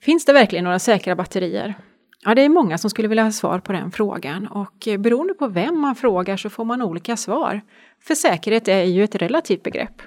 [0.00, 1.74] Finns det verkligen några säkra batterier?
[2.24, 5.34] Ja, det är många som skulle vilja ha svar på den frågan och eh, beroende
[5.34, 7.60] på vem man frågar så får man olika svar.
[8.00, 10.02] För säkerhet är ju ett relativt begrepp.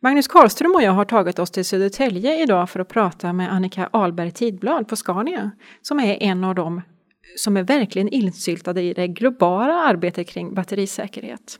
[0.00, 3.88] Magnus Karlström och jag har tagit oss till Södertälje idag för att prata med Annika
[3.92, 5.50] Alberg Tidblad på Scania,
[5.82, 6.82] som är en av dem
[7.36, 11.58] som är verkligen insyltade i det globala arbetet kring batterisäkerhet.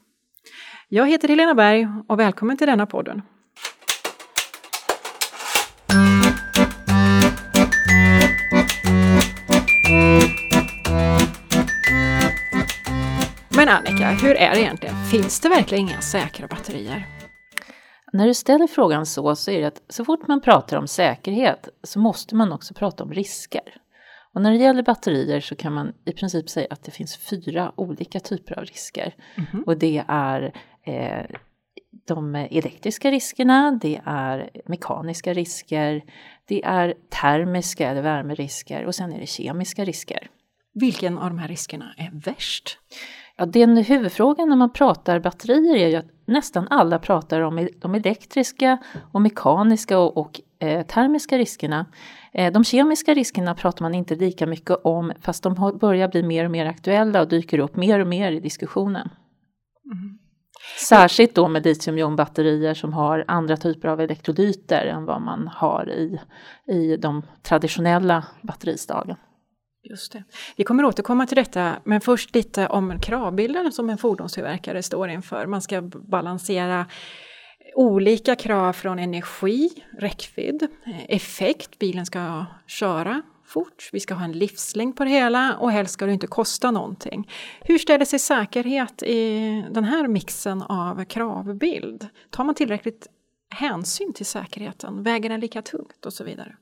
[0.88, 3.22] Jag heter Helena Berg och välkommen till denna podden.
[13.68, 14.94] Men Annika, hur är det egentligen?
[15.10, 17.06] Finns det verkligen inga säkra batterier?
[18.12, 21.68] När du ställer frågan så, så är det att så fort man pratar om säkerhet
[21.82, 23.74] så måste man också prata om risker.
[24.34, 27.72] Och när det gäller batterier så kan man i princip säga att det finns fyra
[27.76, 29.14] olika typer av risker.
[29.34, 29.64] Mm -hmm.
[29.64, 30.52] Och det är
[30.84, 31.36] eh,
[32.06, 36.04] de elektriska riskerna, det är mekaniska risker,
[36.44, 40.30] det är termiska eller värmerisker och sen är det kemiska risker.
[40.74, 42.78] Vilken av de här riskerna är värst?
[43.40, 47.94] Ja, den huvudfrågan när man pratar batterier är ju att nästan alla pratar om de
[47.94, 48.78] elektriska
[49.12, 51.86] och mekaniska och, och eh, termiska riskerna.
[52.32, 56.44] Eh, de kemiska riskerna pratar man inte lika mycket om fast de börjar bli mer
[56.44, 59.08] och mer aktuella och dyker upp mer och mer i diskussionen.
[59.84, 60.18] Mm.
[60.88, 66.20] Särskilt då med litiumjonbatterier som har andra typer av elektrolyter än vad man har i,
[66.72, 69.16] i de traditionella batterislagen.
[69.82, 70.24] Just det.
[70.56, 75.46] Vi kommer återkomma till detta, men först lite om kravbilden som en fordonstillverkare står inför.
[75.46, 76.86] Man ska balansera
[77.74, 84.32] olika krav från energi, räckvidd, eh, effekt, bilen ska köra fort, vi ska ha en
[84.32, 87.30] livslängd på det hela och helst ska det inte kosta någonting.
[87.60, 92.08] Hur ställer sig säkerhet i den här mixen av kravbild?
[92.30, 93.06] Tar man tillräckligt
[93.50, 95.02] hänsyn till säkerheten?
[95.02, 96.56] Väger den lika tungt och så vidare?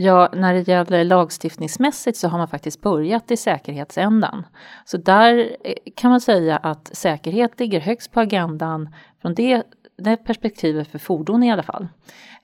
[0.00, 4.46] Ja, när det gäller lagstiftningsmässigt så har man faktiskt börjat i säkerhetsändan.
[4.84, 9.62] Så där eh, kan man säga att säkerhet ligger högst på agendan från det,
[10.02, 11.88] det perspektivet för fordon i alla fall.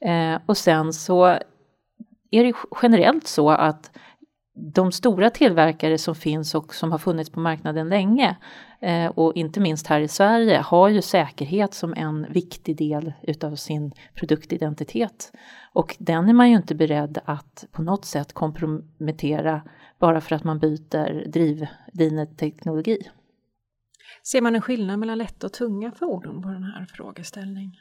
[0.01, 1.25] Eh, och sen så
[2.31, 3.91] är det generellt så att
[4.55, 8.37] de stora tillverkare som finns och som har funnits på marknaden länge
[8.81, 13.57] eh, och inte minst här i Sverige har ju säkerhet som en viktig del utav
[13.57, 15.33] sin produktidentitet.
[15.73, 19.63] Och den är man ju inte beredd att på något sätt kompromettera
[19.99, 22.99] bara för att man byter drivlineteknologi.
[24.23, 27.81] Ser man en skillnad mellan lätta och tunga fordon på den här frågeställningen?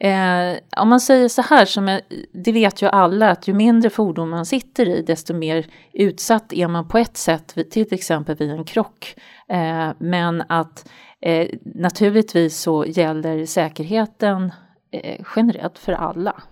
[0.00, 2.00] Eh, om man säger så här, som jag,
[2.32, 6.68] det vet ju alla att ju mindre fordon man sitter i desto mer utsatt är
[6.68, 9.14] man på ett sätt, till exempel vid en krock.
[9.48, 10.88] Eh, men att
[11.20, 14.52] eh, naturligtvis så gäller säkerheten
[14.92, 16.42] eh, generellt för alla.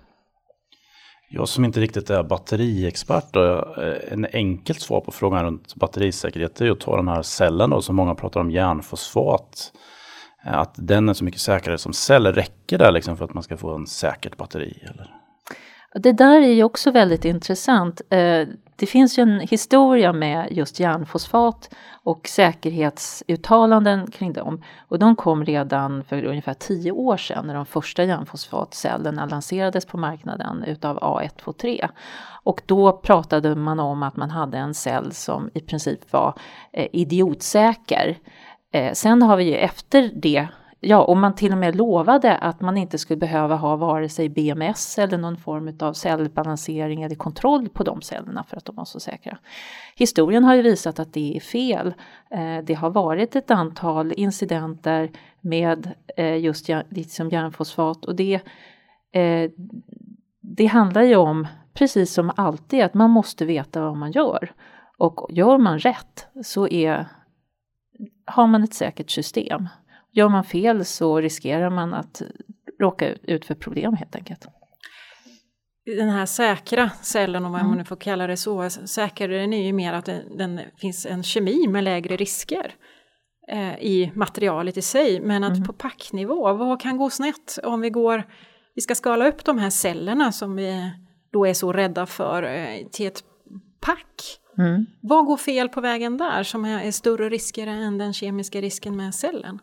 [1.30, 6.60] Jag som inte riktigt är batteriexpert, då, eh, en enkelt svar på frågan runt batterisäkerhet
[6.60, 9.72] är att ta den här cellen då, som många pratar om, järnfosfat.
[10.46, 12.26] Eh, att den är så mycket säkrare som cell.
[12.26, 14.78] Räcker det liksom för att man ska få en säkert batteri?
[14.82, 15.14] Eller?
[15.94, 18.00] Det där är ju också väldigt intressant.
[18.10, 24.62] Eh, det finns ju en historia med just järnfosfat och säkerhetsuttalanden kring dem.
[24.88, 29.98] Och de kom redan för ungefär tio år sedan när de första järnfosfatcellerna lanserades på
[29.98, 31.88] marknaden utav A123.
[32.42, 36.34] Och då pratade man om att man hade en cell som i princip var
[36.72, 38.18] eh, idiotsäker.
[38.74, 40.48] Eh, sen har vi ju efter det
[40.86, 44.28] Ja, och man till och med lovade att man inte skulle behöva ha vare sig
[44.28, 48.84] BMS eller någon form av cellbalansering eller kontroll på de cellerna för att de var
[48.84, 49.38] så säkra.
[49.96, 51.94] Historien har ju visat att det är fel.
[52.30, 58.40] Eh, det har varit ett antal incidenter med eh, just litium liksom järnfosfat och det,
[59.12, 59.50] eh,
[60.40, 64.52] det handlar ju om, precis som alltid, att man måste veta vad man gör.
[64.98, 67.06] Och gör man rätt så är,
[68.24, 69.68] har man ett säkert system.
[70.12, 72.22] Gör man fel så riskerar man att
[72.80, 74.46] råka ut för problem helt enkelt.
[75.98, 77.78] Den här säkra cellen, om man mm.
[77.78, 81.22] nu får kalla det så, säkrare den är ju mer att den, den finns en
[81.22, 82.74] kemi med lägre risker
[83.48, 85.20] eh, i materialet i sig.
[85.20, 85.64] Men att mm.
[85.64, 88.24] på packnivå, vad kan gå snett om vi går,
[88.74, 90.90] vi ska skala upp de här cellerna som vi
[91.32, 93.24] då är så rädda för eh, till ett
[93.80, 94.40] pack.
[94.58, 94.86] Mm.
[95.00, 99.14] Vad går fel på vägen där som är, större risker än den kemiska risken med
[99.14, 99.58] cellen?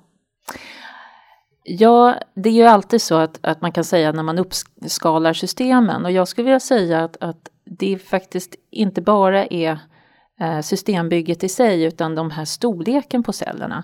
[1.64, 6.06] Ja, det är ju alltid så att, att man kan säga när man uppskalar systemen
[6.06, 9.80] och jag skulle vilja säga att, att det faktiskt inte bara är
[10.40, 13.84] eh, systembygget i sig utan de här storleken på cellerna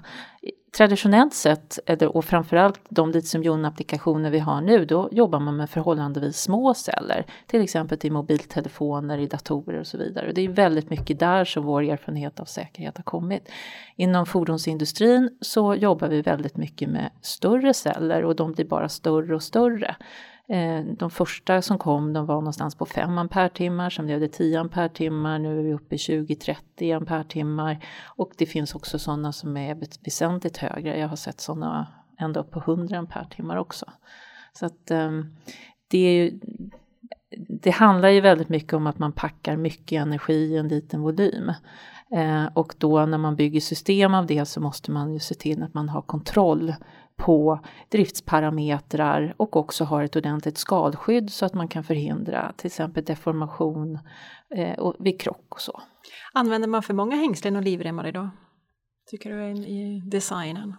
[0.77, 6.73] traditionellt sett, och framförallt de litiumjonapplikationer vi har nu, då jobbar man med förhållandevis små
[6.73, 7.25] celler.
[7.47, 10.27] Till exempel i mobiltelefoner, i datorer och så vidare.
[10.27, 13.49] Och det är väldigt mycket där som vår erfarenhet av säkerhet har kommit.
[13.95, 19.35] Inom fordonsindustrin så jobbar vi väldigt mycket med större celler och de blir bara större
[19.35, 19.95] och större.
[20.49, 24.59] Eh, de första som kom de var någonstans på 5 ampere-timmar, sen blev det 10
[24.59, 29.75] ampere-timmar, nu är vi uppe i 20-30 ampere-timmar och det finns också sådana som är
[30.05, 30.99] väsentligt högre.
[30.99, 31.87] Jag har sett sådana
[32.19, 33.85] ända upp på 100 ampere-timmar också.
[34.53, 35.35] Så att ehm,
[35.87, 36.39] det är ju,
[37.49, 41.51] det handlar ju väldigt mycket om att man packar mycket energi i en liten volym.
[42.11, 45.63] Eh, och då när man bygger system av det så måste man ju se till
[45.63, 46.73] att man har kontroll
[47.17, 47.59] på
[47.89, 53.99] driftsparametrar och också har ett ordentligt skalskydd så att man kan förhindra till exempel deformation
[54.55, 55.81] eh, och vid krock och så.
[56.33, 58.29] Använder man för många hängslen och livremmar idag?
[59.09, 60.75] Tycker du i designen?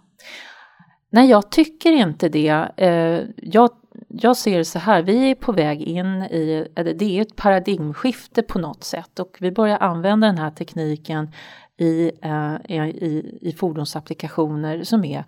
[1.10, 2.68] Nej, jag tycker inte det.
[2.76, 3.70] Eh, jag,
[4.08, 8.58] jag ser så här, vi är på väg in i, det är ett paradigmskifte på
[8.58, 11.32] något sätt och vi börjar använda den här tekniken
[11.76, 15.24] i, eh, i, i fordonsapplikationer som är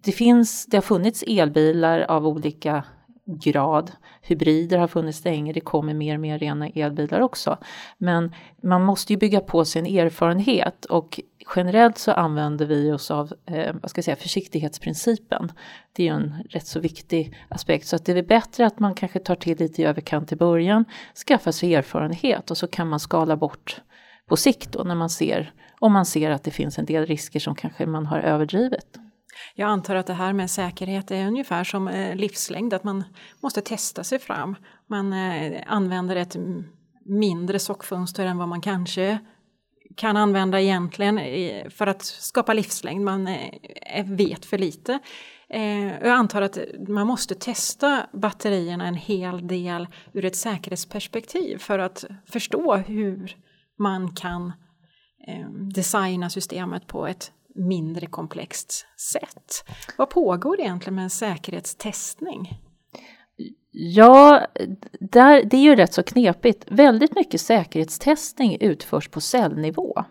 [0.00, 2.84] det, finns, det har funnits elbilar av olika
[3.28, 3.92] grad.
[4.22, 7.58] Hybrider har funnits länge, det kommer mer och mer rena elbilar också.
[7.98, 11.20] Men man måste ju bygga på sin erfarenhet och
[11.56, 15.52] generellt så använder vi oss av eh, vad ska jag säga, försiktighetsprincipen.
[15.92, 18.94] Det är ju en rätt så viktig aspekt så att det är bättre att man
[18.94, 20.84] kanske tar till lite i överkant i början,
[21.26, 23.80] skaffar sig erfarenhet och så kan man skala bort
[24.26, 27.40] på sikt då när man ser om man ser att det finns en del risker
[27.40, 28.98] som kanske man har överdrivit.
[29.54, 33.04] Jag antar att det här med säkerhet är ungefär som eh, livslängd, att man
[33.40, 34.56] måste testa sig fram.
[34.86, 36.36] Man eh, använder ett
[37.04, 39.18] mindre sockfönster än vad man kanske
[39.96, 41.20] kan använda egentligen
[41.70, 43.04] för att skapa livslängd.
[43.04, 44.98] Man eh, vet för lite.
[46.00, 46.58] Jag antar att
[46.88, 53.36] man måste testa batterierna en hel del ur ett säkerhetsperspektiv för att förstå hur
[53.78, 54.52] man kan
[55.74, 59.64] designa systemet på ett mindre komplext sätt.
[59.96, 62.60] Vad pågår egentligen med en säkerhetstestning?
[63.70, 64.46] Ja,
[65.00, 66.64] där, det är ju rätt så knepigt.
[66.66, 70.04] Väldigt mycket säkerhetstestning utförs på cellnivå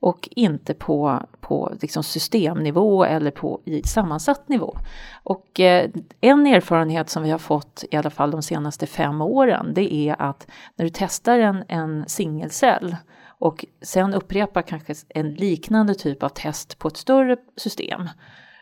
[0.00, 4.76] och inte på, på liksom systemnivå eller på i sammansatt nivå.
[5.22, 5.90] Och eh,
[6.20, 10.22] en erfarenhet som vi har fått i alla fall de senaste fem åren det är
[10.22, 10.46] att
[10.76, 12.96] när du testar en, en singelcell
[13.40, 18.08] och sen upprepa kanske en liknande typ av test på ett större system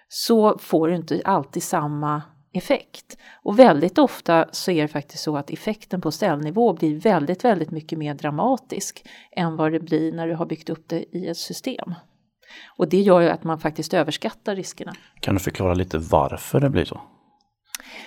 [0.09, 2.23] så får du inte alltid samma
[2.53, 3.19] effekt.
[3.43, 7.71] Och väldigt ofta så är det faktiskt så att effekten på cellnivå blir väldigt, väldigt
[7.71, 11.37] mycket mer dramatisk än vad det blir när du har byggt upp det i ett
[11.37, 11.95] system.
[12.77, 14.93] Och det gör ju att man faktiskt överskattar riskerna.
[15.21, 17.01] Kan du förklara lite varför det blir så?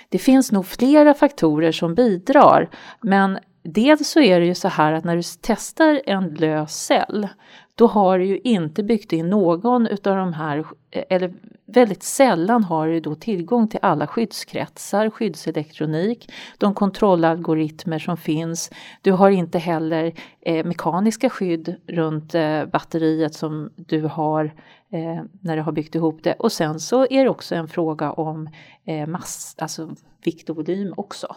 [0.08, 2.70] Det finns nog flera faktorer som bidrar,
[3.02, 7.28] men dels så är det ju så här att när du testar en lös cell,
[7.74, 11.34] då har du ju inte byggt in någon utav de här, eller
[11.66, 18.70] väldigt sällan har du då tillgång till alla skyddskretsar, skyddselektronik, de kontrollalgoritmer som finns.
[19.02, 24.44] Du har inte heller eh, mekaniska skydd runt eh, batteriet som du har
[24.92, 26.32] eh, när du har byggt ihop det.
[26.32, 28.48] Och sen så är det också en fråga om
[28.84, 29.94] eh, mass, alltså
[30.24, 31.36] vikt och volym också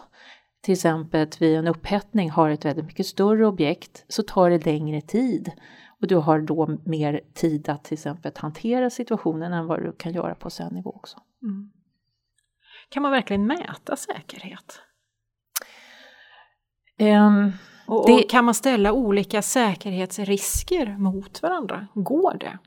[0.65, 5.01] till exempel vid en upphettning har ett väldigt mycket större objekt så tar det längre
[5.01, 5.51] tid
[6.01, 10.13] och du har då mer tid att till exempel hantera situationen än vad du kan
[10.13, 11.17] göra på cellnivå också.
[11.43, 11.71] Mm.
[12.89, 14.79] Kan man verkligen mäta säkerhet?
[16.99, 17.51] Um,
[17.87, 21.87] och, det, och kan man ställa olika säkerhetsrisker mot varandra?
[21.93, 22.57] Går det?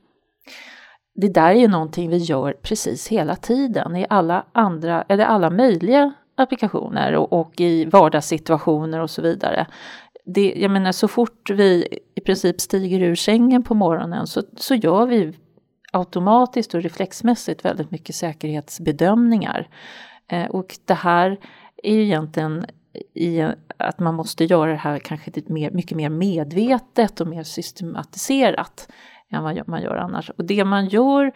[1.15, 5.51] Det där är ju någonting vi gör precis hela tiden i alla andra, eller alla
[5.51, 9.67] möjliga applikationer och, och i vardagssituationer och så vidare.
[10.25, 14.75] Det, jag menar så fort vi i princip stiger ur sängen på morgonen så, så
[14.75, 15.35] gör vi
[15.93, 19.69] automatiskt och reflexmässigt väldigt mycket säkerhetsbedömningar.
[20.29, 21.37] Eh, och det här
[21.83, 22.67] är ju egentligen
[23.15, 23.43] i
[23.77, 28.89] att man måste göra det här kanske lite mer, mycket mer medvetet och mer systematiserat
[29.31, 30.31] än vad man gör annars.
[30.31, 31.33] Och det man gör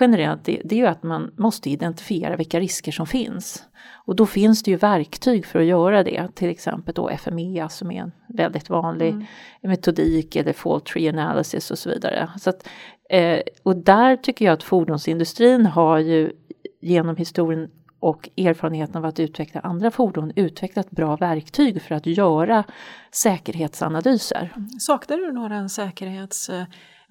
[0.00, 3.64] generellt det, det är ju att man måste identifiera vilka risker som finns.
[4.04, 7.90] Och då finns det ju verktyg för att göra det, till exempel då FMEA som
[7.90, 9.26] är en väldigt vanlig mm.
[9.62, 12.30] metodik eller fault tree analysis och så vidare.
[12.40, 12.68] Så att,
[13.10, 16.32] eh, och där tycker jag att fordonsindustrin har ju
[16.80, 17.70] genom historien
[18.00, 22.64] och erfarenheten av att utveckla andra fordon utvecklat bra verktyg för att göra
[23.10, 24.52] säkerhetsanalyser.
[24.78, 26.50] Saknar du några säkerhets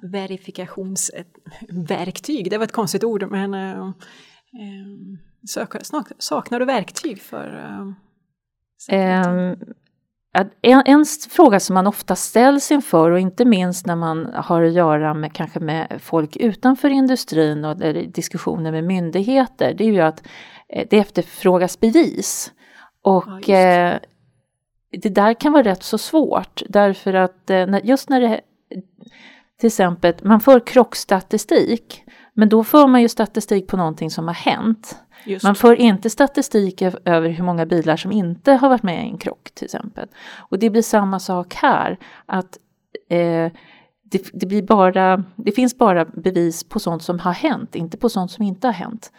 [0.01, 2.49] verifikationsverktyg.
[2.49, 3.91] Det var ett konstigt ord, men eh,
[6.17, 7.87] saknar du verktyg för eh,
[10.61, 14.73] en, en, fråga som man ofta ställs inför och inte minst när man har att
[14.73, 17.77] göra med kanske med folk utanför industrin och
[18.11, 20.27] diskussioner med myndigheter, det är ju att
[20.69, 22.51] eh, det efterfrågas bevis.
[23.01, 23.99] Och ja, eh,
[24.91, 28.41] det där kan vara rätt så svårt därför att eh, just när det
[29.61, 32.03] till exempel, man för krockstatistik,
[32.33, 34.99] men då för man ju statistik på någonting som har hänt.
[35.25, 35.43] Just.
[35.43, 39.17] Man för inte statistik över hur många bilar som inte har varit med i en
[39.17, 40.07] krock till exempel.
[40.37, 42.57] Och det blir samma sak här, att
[43.09, 43.51] eh,
[44.03, 48.09] det, det, blir bara, det finns bara bevis på sånt som har hänt, inte på
[48.09, 49.11] sånt som inte har hänt.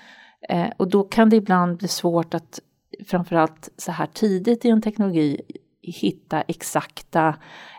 [0.49, 2.61] Eh, och då kan det ibland bli svårt att
[3.07, 5.41] framförallt så här tidigt i en teknologi
[5.83, 7.35] hitta exakta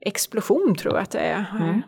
[0.00, 1.44] explosion tror jag att det är.
[1.60, 1.82] Mm.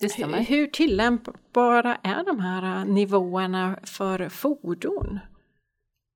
[0.00, 5.18] Hur, hur tillämpbara är de här eh, nivåerna för fordon?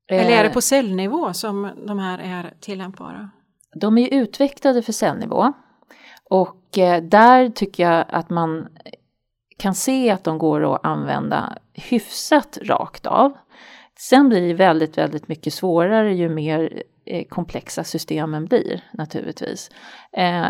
[0.08, 3.30] Eller är det på cellnivå som de här är tillämpbara?
[3.80, 5.52] De är ju utvecklade för cellnivå
[6.30, 8.68] och eh, där tycker jag att man
[9.58, 13.32] kan se att de går att använda hyfsat rakt av.
[13.98, 19.70] Sen blir det väldigt, väldigt mycket svårare ju mer eh, komplexa systemen blir naturligtvis.
[20.12, 20.46] Eh,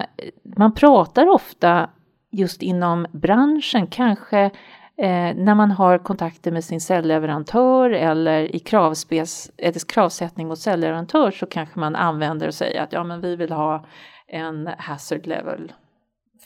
[0.56, 1.90] man pratar ofta
[2.30, 4.50] just inom branschen kanske
[4.98, 11.30] Eh, när man har kontakter med sin cellleverantör eller i kravspec, eller kravsättning mot cellleverantör
[11.30, 13.84] så kanske man använder och säger att ja men vi vill ha
[14.26, 15.72] en hazard level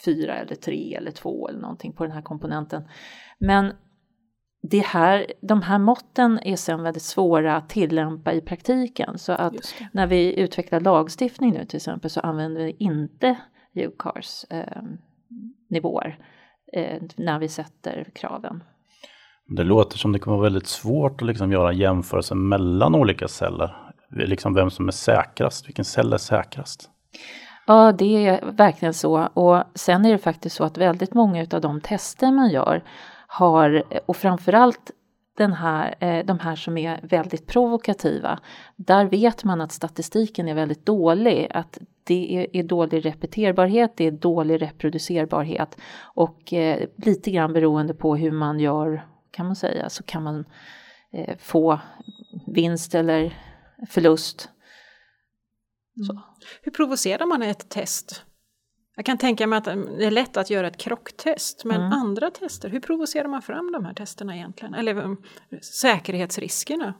[0.05, 2.83] 4 eller 3 eller 2 eller någonting på den här komponenten.
[3.39, 3.73] Men
[4.63, 9.19] det här, de här måtten är sen väldigt svåra att tillämpa i praktiken.
[9.19, 13.37] Så att när vi utvecklar lagstiftning nu till exempel så använder vi inte
[13.75, 14.83] UCARs eh,
[15.69, 16.19] nivåer
[16.73, 18.63] eh, när vi sätter kraven.
[19.47, 23.77] Det låter som det kommer vara väldigt svårt att liksom göra jämförelser mellan olika celler.
[24.11, 26.91] Liksom vem som är säkrast, vilken cell är säkrast?
[27.67, 29.27] Ja, det är verkligen så.
[29.35, 32.83] Och sen är det faktiskt så att väldigt många av de tester man gör
[33.27, 34.91] har, och framförallt
[35.37, 38.41] den här, eh, de här som är väldigt provokativa,
[38.77, 41.49] där vet man att statistiken är väldigt dålig.
[41.51, 48.17] Att det är, dålig repeterbarhet, det är dålig reproducerbarhet och eh, lite grann beroende på
[48.17, 50.45] hur man gör, kan man säga, så kan man
[51.13, 51.81] eh, få
[52.47, 53.35] vinst eller
[53.89, 54.49] förlust.
[55.97, 56.23] Mm.
[56.63, 58.25] Hur provocerar man ett test?
[59.01, 61.93] Jag kan tänka mig att det är lätt att göra ett krocktest, men mm.
[61.93, 64.75] andra tester, hur provocerar man fram de här testerna egentligen?
[64.75, 65.23] Eller um,
[65.63, 66.95] säkerhetsriskerna?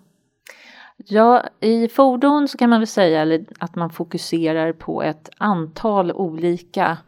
[0.97, 6.99] Ja, i fordon så kan man väl säga att man fokuserar på ett antal olika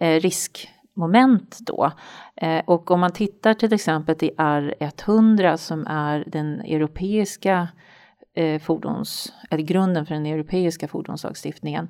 [0.00, 1.92] eh, riskmoment då.
[2.36, 7.68] Eh, och om man tittar till exempel till R100 som är den europeiska
[8.34, 11.88] eh, fordons, eller grunden för den europeiska fordonslagstiftningen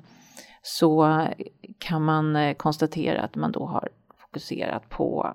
[0.65, 1.27] så
[1.77, 5.33] kan man eh, konstatera att man då har fokuserat på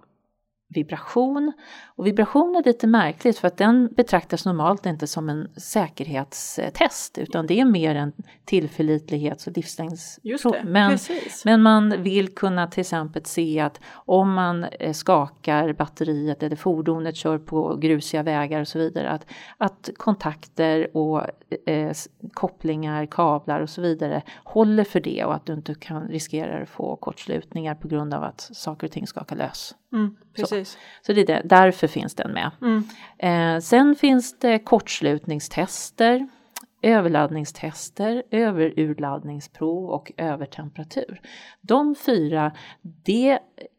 [0.68, 1.52] vibration.
[1.86, 7.46] Och vibration är lite märkligt för att den betraktas normalt inte som en säkerhetstest utan
[7.46, 8.12] det är mer en
[8.44, 10.20] tillförlitlighets och livslängds...
[10.64, 10.98] Men,
[11.44, 17.16] men man vill kunna till exempel se att om man eh, skakar batteriet eller fordonet
[17.16, 19.26] kör på grusiga vägar och så vidare att,
[19.58, 21.22] att kontakter och
[21.66, 21.92] eh,
[22.32, 26.68] kopplingar, kablar och så vidare håller för det och att du inte kan riskera att
[26.68, 29.74] få kortslutningar på grund av att saker och ting skakar lös.
[29.92, 30.70] Mm, precis.
[30.70, 32.50] Så, så det är det, därför finns den med.
[32.62, 32.84] Mm.
[33.18, 36.28] Eh, sen finns det kortslutningstester,
[36.82, 41.20] överladdningstester, överurladdningsprov och övertemperatur.
[41.60, 42.52] De fyra,
[42.82, 43.30] det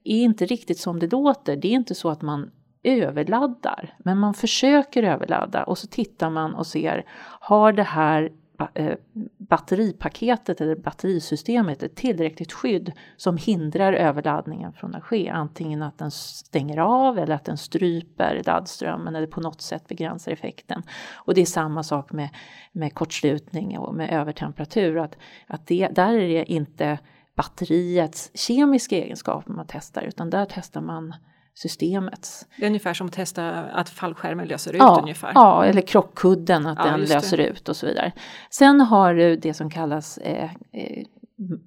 [0.04, 1.56] är inte riktigt som det låter.
[1.56, 2.52] Det är inte så att man
[2.84, 7.06] överladdar, men man försöker överladda och så tittar man och ser,
[7.40, 8.32] har det här
[8.74, 8.94] Eh,
[9.38, 15.30] batteripaketet eller batterisystemet ett tillräckligt skydd som hindrar överladdningen från att ske.
[15.30, 20.32] Antingen att den stänger av eller att den stryper laddströmmen eller på något sätt begränsar
[20.32, 20.84] effekten.
[21.14, 22.30] Och det är samma sak med,
[22.72, 24.98] med kortslutning och med övertemperatur.
[24.98, 27.00] Att, att det, där är det inte
[27.36, 31.14] batteriets kemiska egenskaper man testar utan där testar man
[31.62, 32.48] systemets.
[32.58, 35.32] Det är ungefär som att testa att fallskärmen löser ut ja, ungefär.
[35.36, 38.12] Ja, eller krockkudden att ja, den löser ut och så vidare.
[38.50, 41.06] Sen har du det som kallas eh, eh,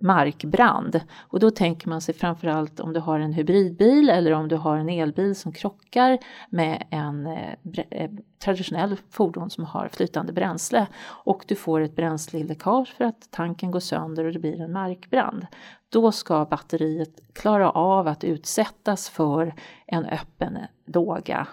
[0.00, 1.00] markbrand.
[1.18, 4.76] Och då tänker man sig framförallt om du har en hybridbil eller om du har
[4.76, 6.18] en elbil som krockar
[6.50, 7.54] med en eh,
[7.90, 8.10] eh,
[8.44, 13.80] traditionell fordon som har flytande bränsle och du får ett bränsleläckage för att tanken går
[13.80, 15.46] sönder och det blir en markbrand.
[15.88, 19.54] Då ska batteriet klara av att utsättas för
[19.86, 21.46] en öppen låga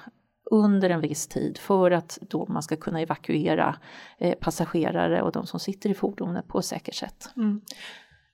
[0.51, 3.75] under en viss tid för att då man ska kunna evakuera
[4.17, 7.29] eh, passagerare och de som sitter i fordonet på ett säkert sätt.
[7.35, 7.61] Mm.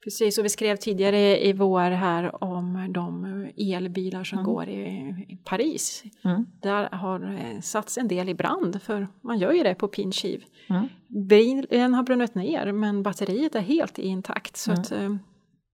[0.06, 3.26] Precis, och vi skrev tidigare i vår här om de
[3.58, 4.54] elbilar som mm.
[4.54, 6.04] går i Paris.
[6.24, 6.46] Mm.
[6.62, 10.44] Där har eh, satts en del i brand, för man gör ju det på pinskiv.
[10.70, 10.88] Mm.
[11.30, 14.58] Bilen har brunnit ner men batteriet är helt intakt.
[14.58, 14.82] Så Mm.
[14.82, 15.16] att, eh,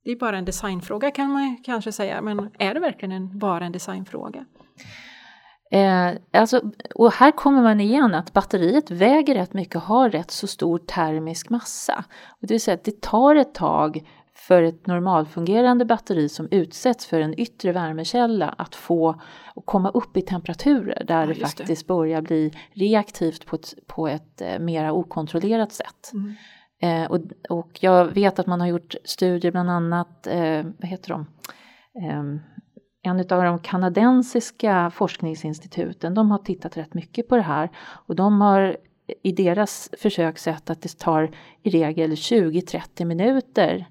[0.03, 3.65] det är bara en designfråga kan man kanske säga, men är det verkligen en, bara
[3.65, 4.45] en designfråga?
[5.71, 6.61] Eh, alltså,
[6.95, 10.77] och här kommer man igen att batteriet väger rätt mycket och har rätt så stor
[10.77, 12.03] termisk massa.
[12.29, 14.07] Och det vill säga att det tar ett tag
[14.47, 19.21] för ett normalfungerande batteri som utsätts för en yttre värmekälla att få
[19.55, 21.63] och komma upp i temperaturer där Ja, det just det.
[21.63, 26.11] faktiskt börjar bli reaktivt på ett, på ett eh, mera okontrollerat sätt.
[26.13, 26.35] Mm.
[26.81, 31.09] Eh, och, och jag vet att man har gjort studier bland annat, eh, vad heter
[31.09, 31.25] de?
[32.03, 32.23] Eh,
[33.03, 37.69] en av de kanadensiska forskningsinstituten, de har tittat rätt mycket på det här
[38.07, 38.77] och de har
[39.23, 41.31] i deras försök sett att det tar
[41.63, 43.85] i regel 20-30 minuter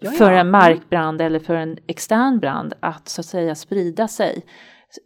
[0.00, 4.42] Ja, för en markbrand eller för en extern brand att så att säga sprida sig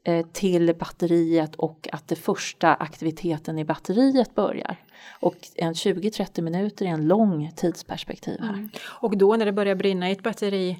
[0.05, 4.77] eh, till batteriet och att det första aktiviteten i batteriet börjar.
[5.21, 8.49] Och en 20-30 minuter är en lång tidsperspektiv här.
[8.49, 8.71] Mm.
[8.85, 10.79] Och då när det börjar brinna i ett batteri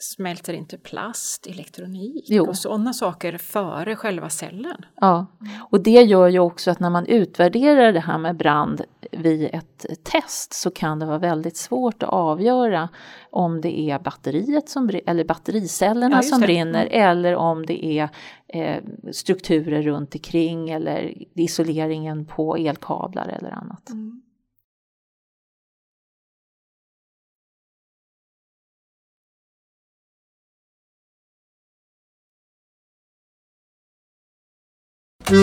[0.00, 2.48] smälter inte plast, elektronik Jo.
[2.48, 4.84] och sådana saker före själva cellen?
[5.00, 5.26] Ja,
[5.70, 8.82] och det gör ju också att när man utvärderar det här med brand
[9.12, 12.88] vid ett test så kan det vara väldigt svårt att avgöra
[13.30, 18.08] om det är batteriet som eller battericellerna Ja, som brinner eller om det är
[18.48, 18.82] eh,
[19.12, 23.90] strukturer runt omkring eller isoleringen på elkablar eller annat.
[35.30, 35.38] När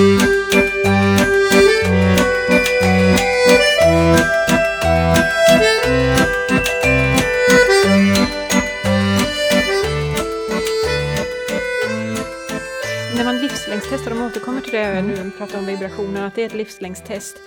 [13.24, 16.46] man livslängdstestar, de återkommer till det nu när vi pratar om vibrationer, att det är
[16.46, 17.38] ett livslängdstest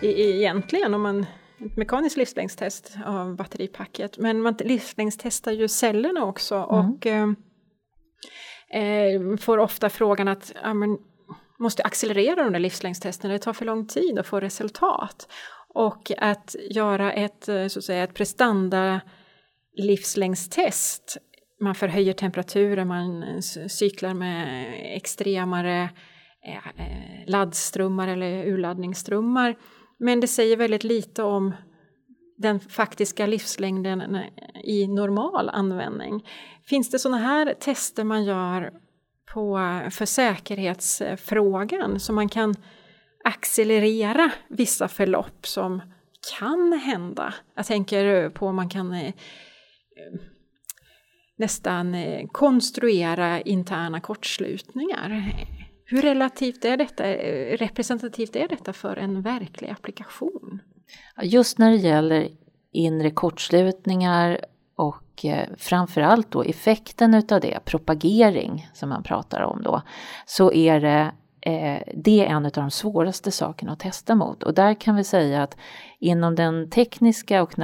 [0.00, 1.26] egentligen om man
[1.66, 4.18] ett mekaniskt livslängdstest av batteripacket.
[4.18, 7.28] Men man livslängdstestar ju cellerna också och eh,
[8.82, 10.98] eh, får ofta frågan att ja, men,
[11.62, 15.28] måste accelerera de där livslängdstesterna, det tar för lång tid att få resultat.
[15.74, 19.00] Och att göra ett, eh, så att säga, ett prestanda
[19.76, 21.18] livslängdstest
[21.62, 25.90] man förhöjer temperaturen, man cyklar med extremare
[26.46, 29.56] eh, eh, laddströmmar eller urladdningsströmmar.
[29.98, 31.52] Men det säger väldigt lite om
[32.36, 34.18] den faktiska livslängden
[34.64, 36.26] i normal användning.
[36.66, 38.72] Finns det sådana här tester man gör
[39.34, 39.58] på,
[39.90, 42.54] för säkerhetsfrågan så man kan
[43.24, 45.82] accelerera vissa förlopp som
[46.38, 47.34] kan hända?
[47.54, 49.14] Jag tänker på om man kan eh,
[51.38, 55.34] nästan eh, konstruera interna kortslutningar.
[55.84, 60.60] Hur relativt är detta, eh, representativt är detta för en verklig applikation?
[61.22, 62.28] Just när det gäller
[62.72, 64.44] inre kortslutningar
[64.76, 69.82] och eh, framförallt då effekten utav det, propagering som man pratar om då,
[70.26, 74.42] så är det eh, det är en av de svåraste sakerna att testa mot.
[74.42, 75.56] Och där kan vi säga att
[75.98, 77.54] inom den tekniska och,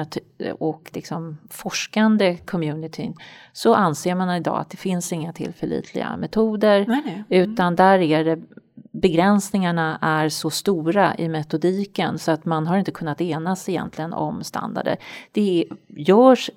[0.58, 3.14] och liksom forskande communityn
[3.52, 6.84] så anser man idag att det finns inga tillförlitliga metoder.
[6.88, 7.24] Nej, nej.
[7.30, 7.52] Mm.
[7.52, 8.42] Utan där är det
[9.00, 14.44] begränsningarna är så stora i metodiken så att man har inte kunnat enas egentligen om
[14.44, 14.96] standarder.
[15.32, 16.50] Det görs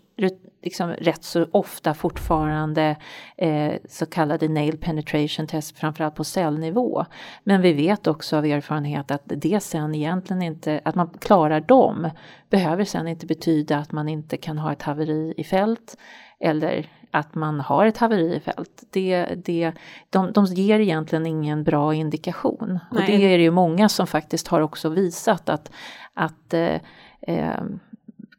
[0.61, 2.95] liksom rätt så ofta fortfarande
[3.37, 7.05] eh, så kallade nail penetration test, framförallt på cellnivå.
[7.43, 12.09] Men vi vet också av erfarenhet att det sen egentligen inte, att man klarar dem,
[12.49, 15.97] behöver sen inte betyda att man inte kan ha ett haveri i fält
[16.39, 18.83] eller att man har ett haveri i fält.
[18.89, 19.71] Det, det,
[20.09, 22.79] de, de ger egentligen ingen bra indikation.
[22.91, 23.01] Nej.
[23.01, 25.71] Och det är det ju många som faktiskt har också visat att,
[26.13, 26.79] att eh,
[27.21, 27.63] eh,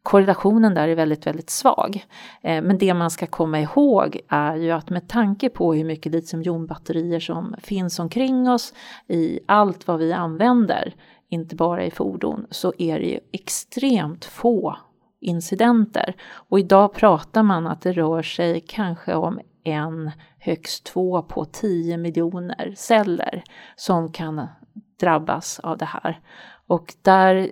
[0.03, 2.05] korrelationen där är väldigt, väldigt svag.
[2.41, 6.11] Eh, men det man ska komma ihåg är ju att med tanke på hur mycket
[6.11, 8.73] litiumjonbatterier som finns omkring oss
[9.07, 10.93] i allt vad vi använder,
[11.29, 14.77] inte bara i fordon, så är det ju extremt få
[15.21, 16.15] incidenter.
[16.49, 21.97] Och idag pratar man att det rör sig kanske om en, högst två på 10
[21.97, 23.43] miljoner celler
[23.75, 24.47] som kan
[24.99, 26.19] drabbas av det här.
[26.67, 27.51] Och där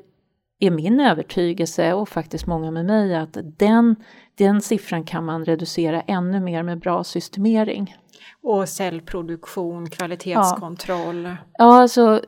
[0.61, 3.95] är min övertygelse och faktiskt många med mig att den,
[4.35, 7.95] den siffran kan man reducera ännu mer med bra systemering.
[8.43, 11.23] Och cellproduktion, kvalitetskontroll?
[11.23, 12.21] Ja, ja alltså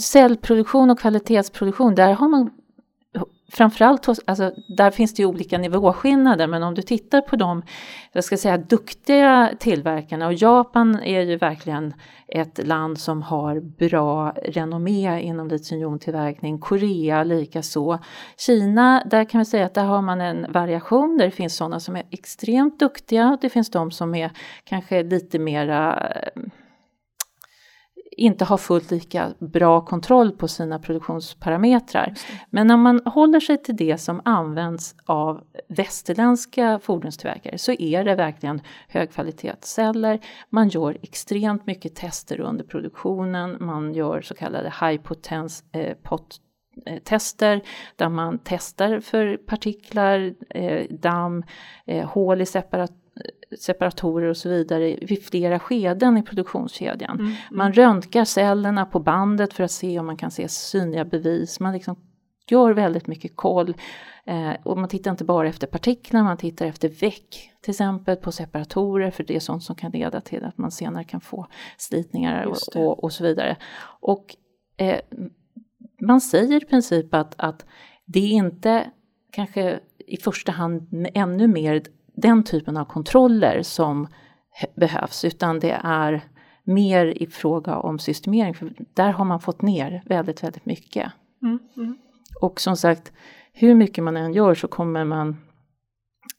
[0.00, 2.50] cellproduktion och kvalitetsproduktion, där har man
[3.52, 7.62] framförallt hos, alltså, där finns det ju olika nivåskillnader men om du tittar på de,
[8.12, 11.94] jag ska säga duktiga tillverkarna och Japan är ju verkligen
[12.28, 17.98] ett land som har bra renommé inom litiumjontillverkning, Korea likaså.
[18.36, 21.80] Kina, där kan vi säga att där har man en variation där det finns sådana
[21.80, 24.30] som är extremt duktiga och det finns de som är
[24.64, 26.42] kanske lite mera eh,
[28.18, 32.14] inte har fullt lika bra kontroll på sina produktionsparametrar.
[32.50, 38.14] Men när man håller sig till det som används av västerländska fordonstillverkare så är det
[38.14, 40.20] verkligen högkvalitetsceller.
[40.50, 46.36] Man gör extremt mycket tester under produktionen, man gör så kallade high potens eh, pot
[46.86, 47.62] eh, tester
[47.96, 51.44] där man testar för partiklar, eh, damm,
[51.86, 52.92] eh, hål i separat
[53.58, 57.10] separatorer och så vidare vid flera skeden i produktionskedjan.
[57.10, 57.36] Mm, mm.
[57.50, 61.60] Man röntgar cellerna på bandet för att se om man kan se synliga bevis.
[61.60, 61.96] Man liksom
[62.50, 63.74] gör väldigt mycket koll.
[64.24, 68.32] Eh, och man tittar inte bara efter partiklar, man tittar efter väck till exempel på
[68.32, 72.44] separatorer för det är sånt som kan leda till att man senare kan få slitningar
[72.44, 73.56] och, och, och, så vidare.
[74.00, 74.36] Och
[74.76, 75.00] eh,
[76.00, 77.66] man säger i princip att, att
[78.04, 78.90] det är inte
[79.32, 81.82] kanske i första hand ännu mer
[82.22, 84.06] den typen av kontroller som
[84.76, 86.24] behövs utan det är
[86.64, 91.12] mer i fråga om systemering för där har man fått ner väldigt, väldigt mycket.
[91.42, 91.98] Mm, mm.
[92.40, 93.12] Och som sagt,
[93.52, 95.36] hur mycket man än gör så kommer man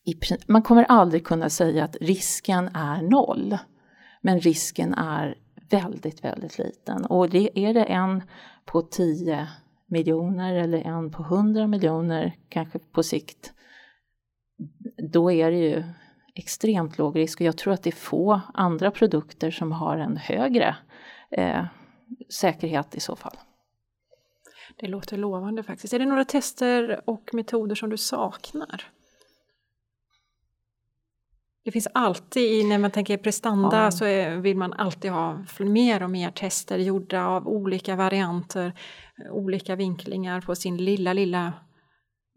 [0.06, 0.13] i,
[0.48, 3.58] man kommer aldrig kunna säga att risken är noll.
[4.22, 5.38] Men risken är
[5.70, 7.06] väldigt, väldigt liten.
[7.06, 8.24] Och det är det en
[8.65, 9.48] på 10
[9.88, 13.54] miljoner eller en på 100 miljoner kanske på sikt
[15.02, 15.84] då är det ju
[16.36, 20.18] extremt låg risk och jag tror att det är få andra produkter som har en
[20.18, 20.76] högre
[21.32, 21.66] eh,
[22.30, 23.38] säkerhet i så fall.
[24.76, 25.94] Det låter lovande faktiskt.
[25.94, 28.92] Är det några tester och metoder som du saknar?
[31.64, 33.92] Det finns alltid, när man tänker prestanda ja.
[33.92, 34.06] så
[34.40, 38.74] vill man alltid ha mer och mer tester gjorda av olika varianter,
[39.32, 41.54] olika vinklingar på sin lilla, lilla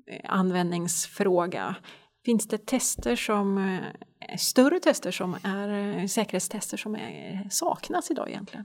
[0.06, 1.76] eh, användningsfråga.
[2.24, 8.28] Finns det tester som, eh, större tester som är eh, säkerhetstester som är, saknas idag
[8.28, 8.64] egentligen?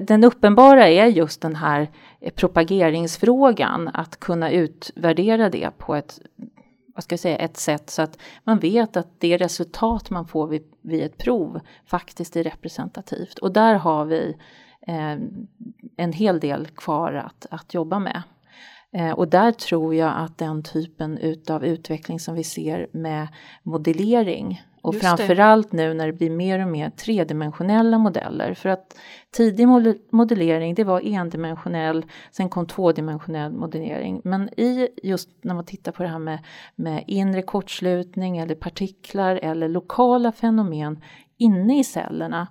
[0.00, 6.20] Den uppenbara är just den här eh, propageringsfrågan, att kunna utvärdera det på ett
[6.94, 10.46] vad ska jag säga, ett sätt så att man vet att det resultat man får
[10.46, 13.38] vid, vid ett prov faktiskt är representativt.
[13.38, 14.36] Och där har vi
[14.86, 15.16] eh,
[15.96, 18.22] en hel del kvar att, att jobba med.
[18.94, 23.28] Eh, och där tror jag att den typen utav utveckling som vi ser med
[23.62, 28.54] modellering Och framförallt nu när det blir mer och mer tredimensionella modeller.
[28.54, 28.96] För att
[29.30, 29.68] tidig
[30.10, 34.20] modellering det var endimensionell, sen kom tvådimensionell modellering.
[34.24, 36.38] Men i just när man tittar på det här med,
[36.76, 41.02] med inre kortslutning eller partiklar eller lokala fenomen
[41.38, 42.46] inne i cellerna.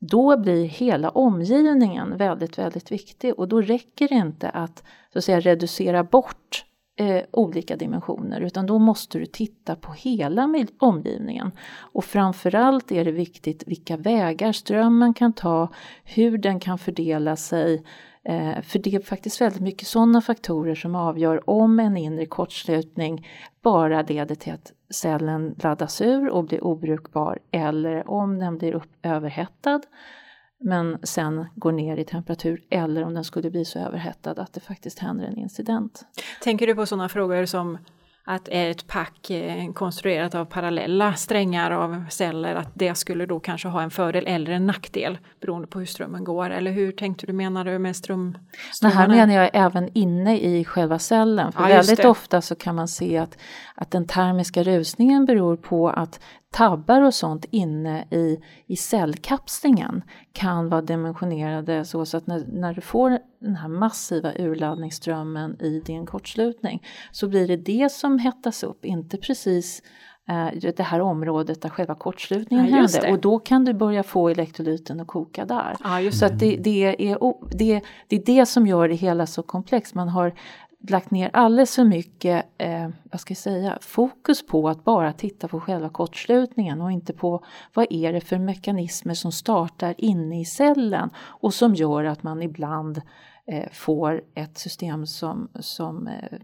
[0.00, 5.24] Då blir hela omgivningen väldigt, väldigt viktig och då räcker det inte att, så att
[5.24, 6.64] säga, reducera bort
[7.00, 11.50] eh, olika dimensioner utan då måste du titta på hela omgivningen.
[11.92, 15.68] Och framförallt är det viktigt vilka vägar strömmen kan ta,
[16.04, 17.84] hur den kan fördela sig.
[18.28, 23.28] Eh, för det är faktiskt väldigt mycket sådana faktorer som avgör om en inre kortslutning
[23.62, 28.90] bara leder till att cellen laddas ur och blir obrukbar eller om den blir upp,
[29.02, 29.80] överhettad
[30.60, 34.60] men sen går ner i temperatur eller om den skulle bli så överhettad att det
[34.60, 36.04] faktiskt händer en incident.
[36.42, 37.78] Tänker du på sådana frågor som
[38.34, 43.40] att är ett pack eh, konstruerat av parallella strängar av celler, att det skulle då
[43.40, 46.50] kanske ha en fördel eller en nackdel beroende på hur strömmen går?
[46.50, 48.38] Eller hur tänkte du, menar du med ström?
[48.80, 51.52] Det här menar jag även inne i själva cellen.
[51.52, 53.38] För ja, väldigt ofta så kan man se att,
[53.74, 56.20] att den termiska rusningen beror på att
[56.52, 62.74] tabbar och sånt inne i, i cellkapslingen kan vara dimensionerade så, så att när, när
[62.74, 66.82] du får den här massiva urladdningsströmmen i din kortslutning
[67.12, 69.82] så blir det det som hettas upp, inte precis
[70.28, 74.28] eh, det här området där själva kortslutningen ja, händer och då kan du börja få
[74.28, 75.76] elektrolyten att koka där.
[75.84, 77.18] Ja, så att det, det, är,
[77.56, 79.94] det, det är det som gör det hela så komplext.
[79.94, 80.34] Man har
[80.88, 85.48] lagt ner alldeles för mycket eh, vad ska jag säga, fokus på att bara titta
[85.48, 90.44] på själva kortslutningen och inte på vad är det för mekanismer som startar inne i
[90.44, 93.00] cellen och som gör att man ibland
[93.46, 96.38] eh, får ett system som, som eh,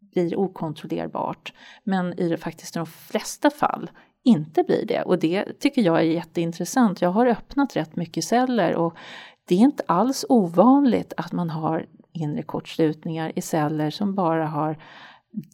[0.00, 1.52] blir okontrollerbart.
[1.84, 3.90] Men i det faktiskt de flesta fall
[4.24, 7.00] inte blir det och det tycker jag är jätteintressant.
[7.00, 8.96] Jag har öppnat rätt mycket celler och
[9.48, 14.78] det är inte alls ovanligt att man har inre kortslutningar i celler som bara har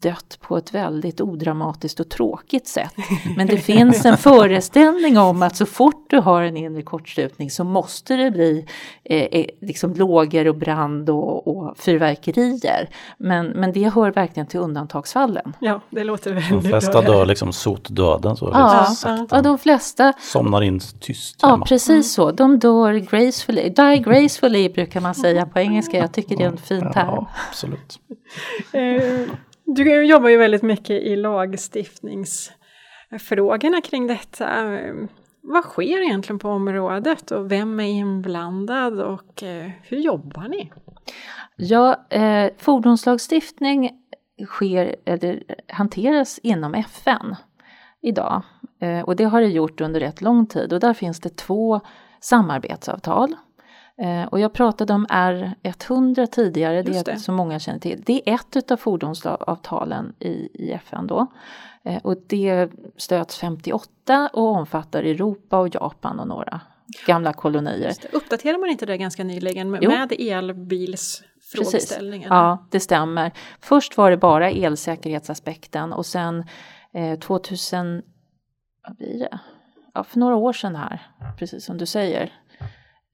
[0.01, 2.93] dött på ett väldigt odramatiskt och tråkigt sätt.
[3.37, 7.63] Men det finns en föreställning om att så fort du har en inre kortslutning så
[7.63, 8.65] måste det bli
[9.03, 12.89] eh, eh, liksom lågor och brand och, och fyrverkerier.
[13.17, 15.53] Men, men det hör verkligen till undantagsfallen.
[15.59, 17.11] Ja, det låter väldigt De flesta bra.
[17.13, 18.35] dör liksom sotdöden.
[18.37, 18.87] Så ja,
[19.31, 21.65] ja, de flesta somnar in tyst Ja, hemma.
[21.65, 22.31] precis så.
[22.31, 23.69] De dör gracefully.
[23.69, 25.97] Die gracefully brukar man säga på engelska.
[25.97, 26.93] Jag tycker det är en fin term.
[27.07, 27.99] Ja, absolut.
[29.65, 34.49] Du jobbar ju väldigt mycket i lagstiftningsfrågorna kring detta.
[34.49, 35.07] Ehm,
[35.41, 40.71] vad sker egentligen på området och vem är inblandad och eh, hur jobbar ni?
[41.55, 43.91] Ja, eh, fordonslagstiftning
[44.45, 47.35] sker, eller hanteras inom FN
[48.01, 48.43] idag.
[48.81, 51.81] Eh, och det har det gjort under rätt lång tid och där finns det två
[52.19, 53.35] samarbetsavtal
[54.29, 58.03] och jag pratade om R100 tidigare, det, är som många känner till.
[58.05, 61.27] Det är ett utav fordonsavtalen i, i FN då.
[61.85, 66.61] Eh, och det stöts 58 och omfattar Europa och Japan och några
[67.07, 67.93] gamla kolonier.
[68.11, 72.29] Uppdaterar man inte det ganska nyligen med, med elbilsfrågeställningen?
[72.29, 73.31] Ja, det stämmer.
[73.59, 76.45] Först var det bara elsäkerhetsaspekten och sen
[76.93, 78.01] eh, 2000,
[78.87, 79.39] vad blir det?
[79.93, 81.01] Ja, för några år sedan här,
[81.39, 82.33] precis som du säger,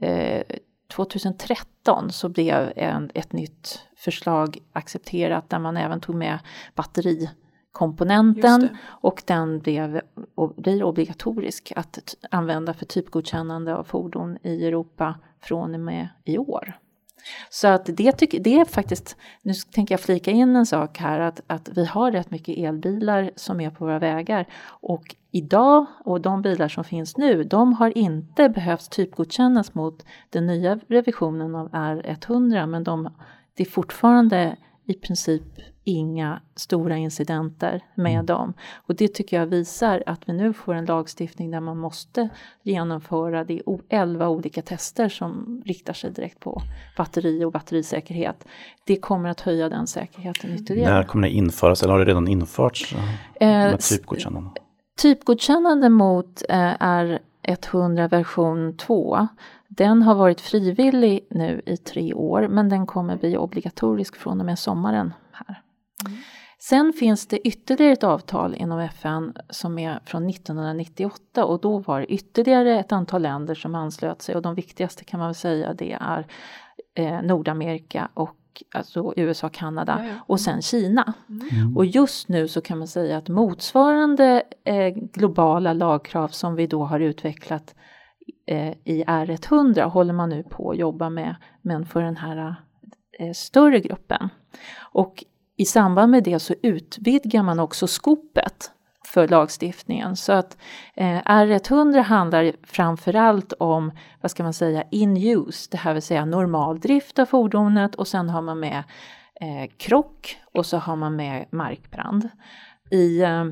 [0.01, 0.43] eh,
[0.89, 6.39] 2013 så blev en, ett nytt förslag accepterat där man även tog med
[6.75, 10.01] batterikomponenten och den blev,
[10.35, 16.37] och blir obligatorisk att använda för typgodkännande av fordon i Europa från och med i
[16.37, 16.77] år.
[17.49, 21.19] Så att det, tycker, det är faktiskt, nu tänker jag flika in en sak här,
[21.19, 26.21] att, att vi har rätt mycket elbilar som är på våra vägar och idag och
[26.21, 31.69] de bilar som finns nu, de har inte behövt typgodkännas mot den nya revisionen av
[31.69, 33.09] R100 men de,
[33.53, 35.43] det är fortfarande i princip
[35.83, 38.25] inga stora incidenter med mm.
[38.25, 38.53] dem.
[38.75, 42.29] Och det tycker jag visar att vi nu får en lagstiftning där man måste
[42.63, 46.61] genomföra det 11 olika tester som riktar sig direkt på
[46.97, 48.45] batteri och batterisäkerhet.
[48.83, 50.93] Det kommer att höja den säkerheten ytterligare.
[50.93, 52.95] När kommer det införas eller har det redan införts?
[53.39, 54.49] Eh, med typgodkännande?
[55.01, 59.27] Typgodkännande mot eh, R100 version 2
[59.67, 64.45] den har varit frivillig nu i tre år men den kommer bli obligatorisk från och
[64.45, 65.61] med sommaren här.
[66.05, 66.17] Mm.
[66.59, 71.99] Sen finns det ytterligare ett avtal inom FN som är från 1998 och då var
[71.99, 75.73] det ytterligare ett antal länder som anslöt sig och de viktigaste kan man väl säga
[75.73, 76.27] det är
[76.95, 78.38] eh, Nordamerika och
[78.71, 80.15] alltså USA, Kanada Ja, ja.
[80.27, 81.13] och sen Kina.
[81.29, 81.77] Mm.
[81.77, 86.83] Och just nu så kan man säga att motsvarande eh, globala lagkrav som vi då
[86.83, 87.75] har utvecklat
[88.47, 92.55] eh, i R100 håller man nu på att jobba med, men för den här
[93.19, 94.29] eh, större gruppen.
[94.79, 95.23] Och
[95.57, 98.71] i samband med det så utvidgar man också skopet
[99.13, 100.15] för lagstiftningen.
[100.15, 100.57] Så att
[100.95, 103.91] eh, R100 handlar framförallt om,
[104.21, 108.07] vad ska man säga, in use, det här vill säga normal drift av fordonet och
[108.07, 108.83] sen har man med
[109.41, 112.29] eh, krock och så har man med markbrand.
[112.91, 113.45] I eh,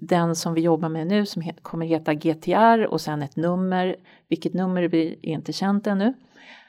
[0.00, 3.96] den som vi jobbar med nu som he- kommer heta GTR och sen ett nummer,
[4.28, 6.14] vilket nummer det blir är inte känt ännu.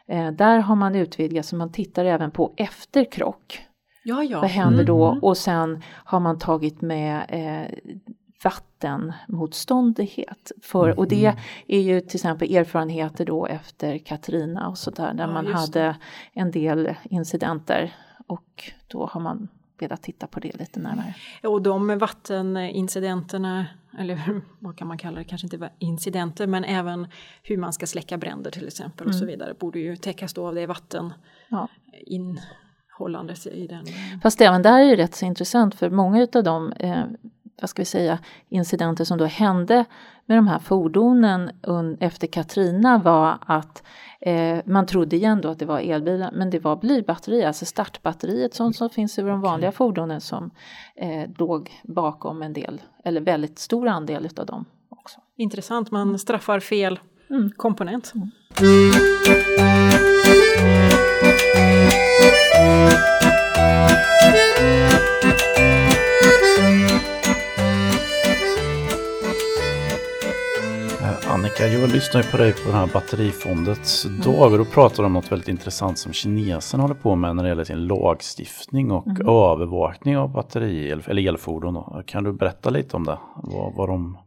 [0.07, 3.67] Eh, där har man utvidgat så man tittar även på efter krock.
[4.03, 4.41] Ja, ja.
[4.41, 5.07] Vad händer då?
[5.07, 5.23] Mm.
[5.23, 7.77] Och sen har man tagit med eh,
[8.43, 10.51] vattenmotståndighet.
[10.61, 11.35] För, Och det
[11.67, 15.53] är ju till exempel erfarenheter då efter Katrina och sådär där Ja, man det.
[15.53, 15.95] hade
[16.33, 17.95] en del incidenter
[18.27, 19.47] och då har man
[19.79, 21.13] velat titta på det lite närmare.
[21.43, 23.65] Och de vattenincidenterna,
[23.99, 27.07] eller vad kan man kalla det, kanske inte incidenter, men även
[27.43, 30.55] hur man ska släcka bränder till exempel och så vidare, borde ju täckas då av
[30.55, 31.13] det vatten
[31.49, 31.67] Ja.
[32.05, 33.85] innehållandet i den.
[34.23, 37.03] Fast även där är det rätt så intressant för många utav de eh,
[37.61, 39.85] vad ska vi säga, incidenter som då hände
[40.25, 41.51] med de här fordonen
[41.99, 43.83] efter Katrina var att
[44.21, 48.53] eh, man trodde igen då att det var elbilar men det var blybatterier, alltså startbatteriet
[48.53, 50.51] som, som finns i de vanliga fordonen som
[50.95, 55.19] eh, låg bakom en del, eller väldigt stor andel utav dem också.
[55.37, 57.51] Intressant, man straffar fel Mm.
[57.57, 58.13] komponent.
[58.61, 59.96] Eh,
[71.59, 75.05] Annika, jag lyssnar ju på dig på den här batterifondets dag och då pratar du
[75.07, 79.07] om något väldigt intressant som kineserna håller på med när det gäller sin lagstiftning och
[79.19, 82.03] övervakning av batteri eller elfordon.
[82.05, 83.17] Kan du berätta lite om det?
[83.35, 84.17] Vad, vad de...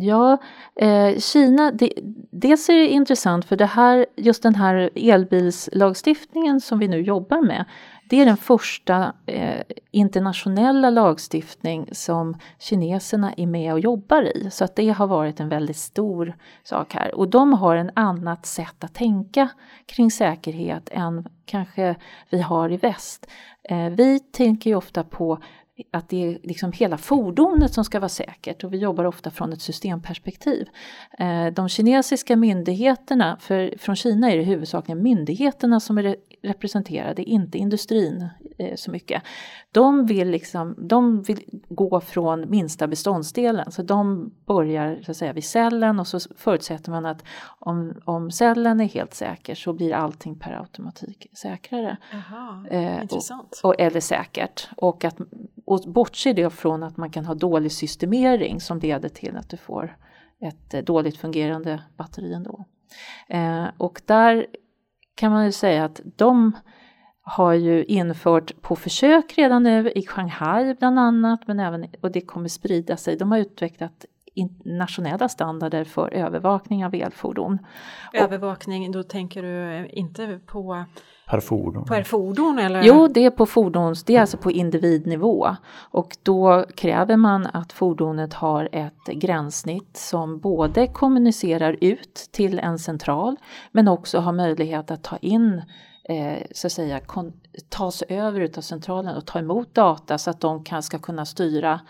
[0.00, 0.38] Ja,
[0.76, 1.92] eh, Kina, det,
[2.30, 7.42] dels är det intressant för det här, just den här elbilslagstiftningen som vi nu jobbar
[7.42, 7.64] med,
[8.08, 14.50] det är den första eh, internationella lagstiftning som kineserna är med och jobbar i.
[14.50, 17.14] Så att det har varit en väldigt stor sak här.
[17.14, 19.48] Och de har en annat sätt att tänka
[19.86, 21.96] kring säkerhet än kanske
[22.30, 23.26] vi har i väst.
[23.62, 25.38] Eh, vi tänker ju ofta på
[25.90, 29.52] att det är liksom hela fordonet som ska vara säkert och vi jobbar ofta från
[29.52, 30.68] ett systemperspektiv.
[31.18, 37.58] Eh, de kinesiska myndigheterna, för från Kina är det huvudsakligen myndigheterna som är representerade, inte
[37.58, 39.22] industrin eh, så mycket.
[39.72, 45.32] De vill, liksom, de vill gå från minsta beståndsdelen, så de börjar så att säga,
[45.32, 47.24] vid cellen och så förutsätter man att
[47.58, 51.96] om, om cellen är helt säker så blir allting per automatik säkrare.
[52.12, 53.60] Jaha, Eh, intressant.
[53.64, 54.68] och, eller säkert.
[54.76, 55.16] Och, att,
[55.64, 59.56] och bortse det från att man kan ha dålig systemering som leder till att du
[59.56, 59.96] får
[60.40, 62.64] ett eh, dåligt fungerande batteri ändå.
[63.28, 64.46] Eh, och där
[65.18, 66.52] kan man ju säga att de
[67.22, 72.20] har ju infört på försök redan nu i Shanghai bland annat, men även, och det
[72.20, 73.16] kommer sprida sig.
[73.16, 74.04] De har utvecklat
[74.64, 77.58] nationella standarder för övervakning av elfordon.
[78.12, 80.84] Övervakning, då tänker du eh, inte på
[81.30, 81.84] Per fordon.
[81.84, 82.82] per fordon eller?
[82.82, 85.56] Jo, det är på fordons, det är alltså på individnivå
[85.90, 92.78] och då kräver man att fordonet har ett gränssnitt som både kommunicerar ut till en
[92.78, 93.36] central
[93.72, 95.62] men också har möjlighet att ta in
[96.08, 97.32] eh, så att säga kon,
[97.68, 101.24] ta sig över utav centralen och ta emot data så att de kan, ska kunna
[101.24, 101.80] styra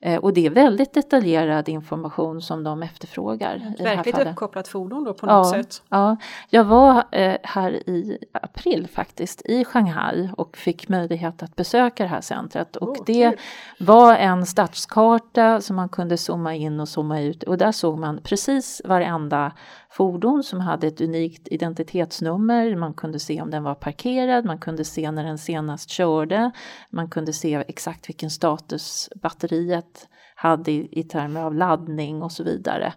[0.00, 3.56] eh, och det är väldigt detaljerad information som de efterfrågar.
[3.56, 5.82] i här Verkligt uppkopplat fordon då på något sätt?
[5.88, 6.16] Ja,
[6.50, 12.08] jag var eh, här i april faktiskt i Shanghai och fick möjlighet att besöka det
[12.08, 13.40] här centret och Åh, det kul.
[13.86, 18.20] var en stadskarta som man kunde zooma in och zooma ut och där såg man
[18.22, 19.52] precis varenda
[19.90, 22.76] fordon som hade ett unikt identitetsnummer.
[22.76, 26.50] Man kunde se om den var parkerad, man kunde se när den senast körde,
[26.90, 32.44] man kunde se exakt vilken status batteriet hade i, i termer av laddning och så
[32.44, 32.94] vidare.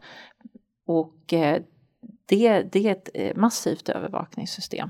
[0.87, 1.61] Och eh,
[2.25, 4.89] det, det är ett eh, massivt övervakningssystem.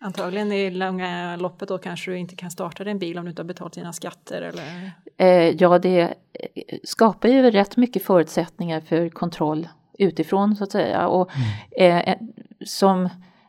[0.00, 3.42] Antagligen i långa loppet då kanske du inte kan starta din bil om du inte
[3.42, 4.92] har betalt dina skatter eller?
[5.16, 9.68] Eh, ja, det eh, skapar ju rätt mycket förutsättningar för kontroll
[9.98, 11.08] utifrån så att säga.
[11.08, 11.30] Och
[11.76, 12.18] eh, eh,
[12.66, 13.04] som,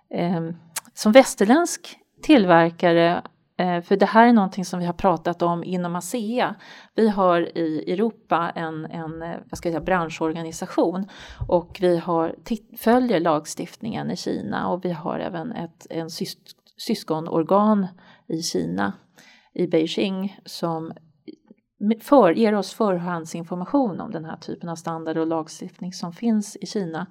[0.09, 0.41] eh,
[0.93, 3.23] som västerländsk tillverkare
[3.57, 6.55] eh, för det här är någonting som vi har pratat om inom ASEA.
[6.95, 11.07] Vi har i Europa en, en eh, vad ska jag säga, branschorganisation
[11.47, 12.35] och vi har
[12.77, 16.09] följer lagstiftningen i Kina och vi har även ett, en
[16.77, 17.87] syskonorgan
[18.27, 18.93] i Kina,
[19.53, 20.93] i Beijing, som
[22.01, 26.65] för, ger oss förhandsinformation om den här typen av standard och lagstiftning som finns i
[26.65, 27.07] Kina.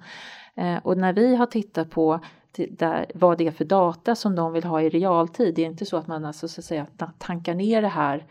[0.55, 2.19] Eh, och när vi har tittat på
[2.51, 5.85] där, vad det är för data som de vill ha i realtid, det är inte
[5.85, 6.87] så att man alltså, så att säga,
[7.17, 8.25] tankar ner det här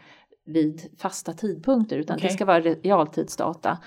[0.46, 2.28] vid fasta tidpunkter utan okay.
[2.28, 3.78] det ska vara realtidsdata.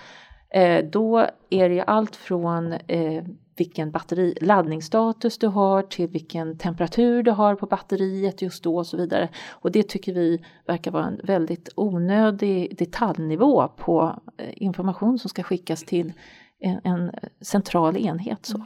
[0.53, 3.23] Eh, då är det allt från eh,
[3.57, 8.87] vilken batteri, laddningsstatus du har till vilken temperatur du har på batteriet just då och
[8.87, 9.29] så vidare.
[9.49, 15.43] Och det tycker vi verkar vara en väldigt onödig detaljnivå på eh, information som ska
[15.43, 16.13] skickas till
[16.59, 17.11] en, en
[17.41, 18.45] central enhet.
[18.45, 18.65] Så.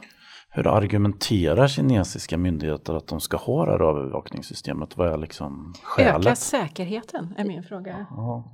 [0.56, 4.96] Hur argumenterar kinesiska myndigheter att de ska ha det här övervakningssystemet?
[4.96, 6.26] Vad är liksom skälet?
[6.26, 8.06] Öka säkerheten är min fråga.
[8.10, 8.44] Ja.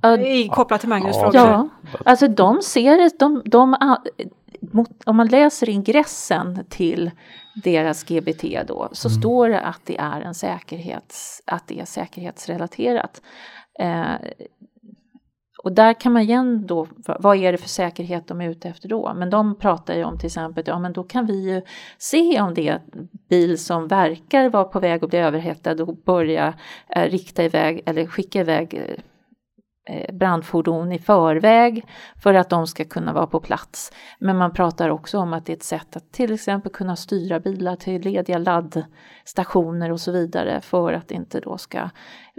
[0.51, 1.21] Kopplat till Magnus ja.
[1.21, 1.39] fråga.
[1.39, 1.69] Ja,
[2.05, 3.75] alltså de ser det, de, de,
[5.05, 7.11] om man läser ingressen till
[7.63, 9.21] deras GBT då så mm.
[9.21, 13.21] står det att det är en säkerhets, att det är säkerhetsrelaterat.
[13.79, 14.13] Eh,
[15.63, 16.87] och där kan man igen då,
[17.19, 19.13] vad är det för säkerhet de är ute efter då?
[19.15, 21.61] Men de pratar ju om till exempel, ja men då kan vi ju
[21.97, 22.81] se om det är
[23.29, 26.53] bil som verkar vara på väg att bli överhettad och börja
[26.89, 28.97] eh, rikta iväg eller skicka iväg eh, Eh,
[29.85, 31.85] Eh, brandfordon i förväg
[32.23, 33.91] för att de ska kunna vara på plats.
[34.19, 37.39] Men man pratar också om att det är ett sätt att till exempel kunna styra
[37.39, 41.89] bilar till lediga laddstationer och så vidare för att det inte då ska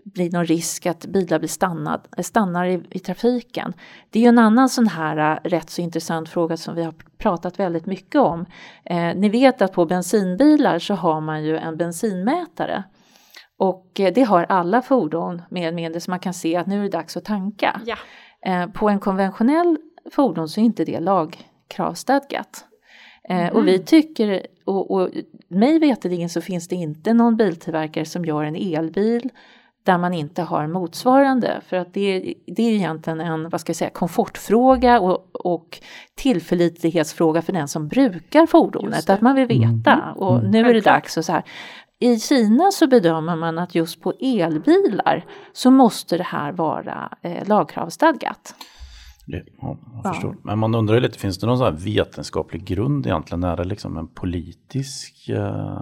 [0.04, 3.72] bli någon risk att bilar blir stannad, stannar i, i trafiken.
[4.10, 6.94] Det är ju en annan sån här eh, rätt så intressant fråga som vi har
[7.18, 8.46] pratat väldigt mycket om.
[8.84, 12.84] Eh, ni vet att på bensinbilar så har man ju en bensinmätare
[13.58, 16.82] och eh, det har alla fordon med medel så man kan se att nu är
[16.82, 17.80] det dags att tanka.
[17.86, 17.96] Ja.
[18.46, 19.78] Eh, på en konventionell
[20.10, 22.64] fordon så är inte det lagkravstadgat.
[23.28, 23.54] Mm.
[23.54, 23.86] Och vi mm.
[23.86, 25.10] tycker, och, och
[25.48, 29.30] mig veterligen så finns det inte någon biltillverkare som gör en elbil
[29.84, 31.60] där man inte har motsvarande.
[31.66, 35.80] För att det, det är egentligen en vad ska jag säga, komfortfråga och, och
[36.14, 39.10] tillförlitlighetsfråga för den som brukar fordonet.
[39.10, 40.16] Att man vill veta mm.
[40.16, 41.42] och nu är det dags och så här.
[42.04, 47.48] I Kina så bedömer man att just på elbilar så måste det här vara eh,
[47.48, 48.54] lagkravstadgat.
[49.26, 49.40] Ja,
[50.04, 50.36] jag förstår.
[50.42, 53.44] Men man undrar ju lite, finns det någon sån vetenskaplig grund egentligen?
[53.44, 55.30] Är det liksom en politisk...
[55.30, 55.80] Uh...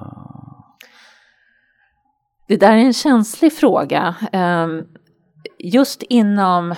[2.48, 4.14] Det där är en känslig fråga.
[4.32, 4.86] Um,
[5.58, 6.74] just inom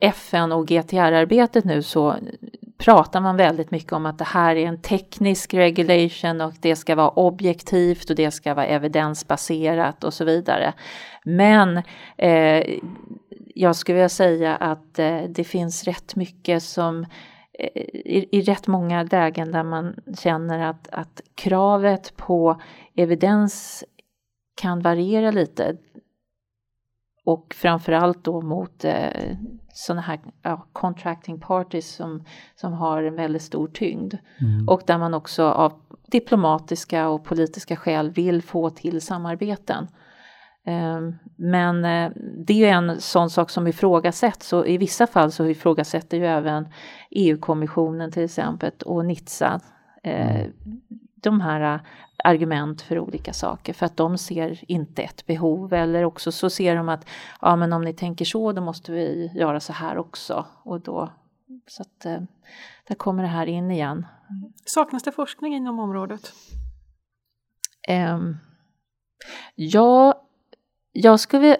[0.00, 2.16] FN och GTR-arbetet nu så
[2.78, 6.94] pratar man väldigt mycket om att det här är en teknisk regulation och det ska
[6.94, 10.72] vara objektivt och det ska vara evidensbaserat och så vidare.
[11.24, 11.82] Men
[12.16, 12.78] eh,
[13.54, 17.06] jag skulle vilja säga att eh, det finns rätt mycket som
[17.58, 22.60] eh, i, i rätt många lägen där man känner att, att kravet på
[22.96, 23.84] evidens
[24.60, 25.76] kan variera lite.
[27.26, 29.36] Och framförallt då mot eh,
[29.72, 32.24] sådana här ja, contracting parties som,
[32.54, 34.14] som har en väldigt stor tyngd.
[34.40, 34.68] Mm.
[34.68, 35.72] Och där man också av
[36.06, 39.88] diplomatiska och politiska skäl vill få till samarbeten.
[40.64, 42.12] Ehm, men eh,
[42.46, 46.26] det är ju en sån sak som ifrågasätts och i vissa fall så ifrågasätter ju
[46.26, 46.68] även
[47.10, 49.60] EU-kommissionen till exempel och Nizza
[50.02, 50.52] eh, mm.
[51.14, 51.80] de här
[52.26, 56.76] argument för olika saker för att de ser inte ett behov eller också så ser
[56.76, 57.06] de att
[57.40, 61.12] ja men om ni tänker så då måste vi göra så här också och då
[61.66, 62.20] så att eh,
[62.88, 64.06] där kommer det här in igen.
[64.64, 66.32] Saknas det forskning inom området?
[67.88, 68.36] Um,
[69.54, 70.25] ja,
[70.96, 71.56] jag skulle...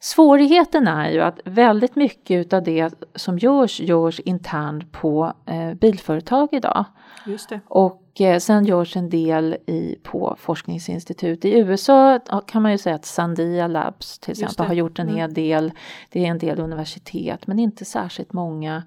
[0.00, 6.48] Svårigheten är ju att väldigt mycket av det som görs, görs internt på eh, bilföretag
[6.52, 6.84] idag.
[7.26, 7.60] Just det.
[7.66, 11.44] Och eh, sen görs en del i, på forskningsinstitut.
[11.44, 15.20] I USA kan man ju säga att Sandia Labs till exempel har gjort en mm.
[15.20, 15.72] hel del.
[16.10, 18.82] Det är en del universitet men inte särskilt många.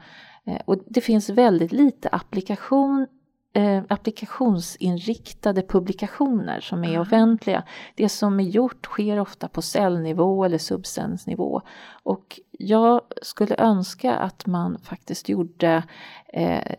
[0.45, 3.07] Eh, och det finns väldigt lite applikation
[3.53, 7.01] eh, applikationsinriktade publikationer som är mm.
[7.01, 7.63] offentliga.
[7.95, 11.61] Det som är gjort sker ofta på cellnivå eller substansnivå.
[12.03, 15.83] Och jag skulle önska att man faktiskt gjorde
[16.27, 16.75] eh,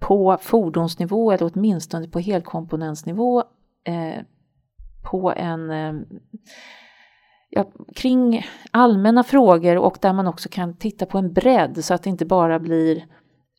[0.00, 3.44] på fordonsnivå eller åtminstone på helkomponentsnivå
[3.84, 4.22] eh,
[5.02, 5.92] på en eh,
[7.50, 12.02] ja, kring allmänna frågor och där man också kan titta på en bredd så att
[12.02, 13.06] det inte bara blir